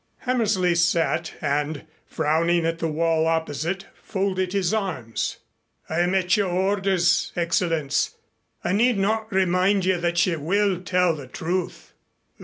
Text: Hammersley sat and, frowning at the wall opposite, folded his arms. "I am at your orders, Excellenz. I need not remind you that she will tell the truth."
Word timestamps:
Hammersley 0.21 0.73
sat 0.73 1.35
and, 1.41 1.85
frowning 2.07 2.65
at 2.65 2.79
the 2.79 2.87
wall 2.87 3.27
opposite, 3.27 3.85
folded 3.93 4.51
his 4.51 4.73
arms. 4.73 5.37
"I 5.89 5.99
am 5.99 6.15
at 6.15 6.35
your 6.35 6.49
orders, 6.49 7.31
Excellenz. 7.37 8.15
I 8.63 8.71
need 8.71 8.97
not 8.97 9.31
remind 9.31 9.85
you 9.85 9.99
that 9.99 10.17
she 10.17 10.35
will 10.37 10.81
tell 10.81 11.15
the 11.15 11.27
truth." 11.27 11.93